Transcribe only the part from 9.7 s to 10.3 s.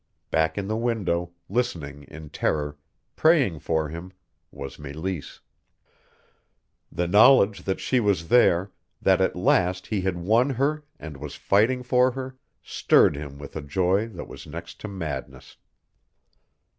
he had